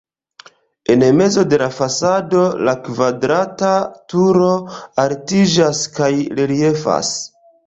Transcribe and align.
En 0.93 1.03
mezo 1.17 1.43
de 1.51 1.59
la 1.61 1.67
fasado 1.75 2.45
la 2.69 2.73
kvadrata 2.87 3.75
turo 4.15 4.49
altiĝas 5.05 5.85
kaj 6.01 6.11
reliefas. 6.43 7.15